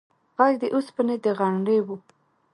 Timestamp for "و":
1.85-1.87